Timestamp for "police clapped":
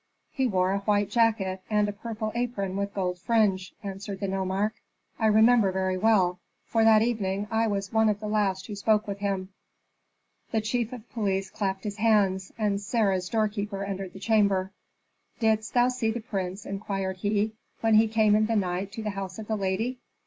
11.13-11.83